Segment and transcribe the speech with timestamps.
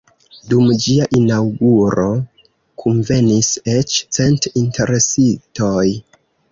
[0.51, 2.07] Dum ĝia inaŭguro
[2.85, 5.89] kunvenis eĉ cent interesitoj.